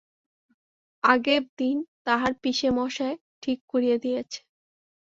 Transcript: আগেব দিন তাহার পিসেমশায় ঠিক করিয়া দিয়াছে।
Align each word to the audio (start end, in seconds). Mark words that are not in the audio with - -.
আগেব 1.03 1.43
দিন 1.57 1.77
তাহার 2.05 2.31
পিসেমশায় 2.41 3.17
ঠিক 3.43 3.57
করিয়া 3.67 3.97
দিয়াছে। 3.97 4.39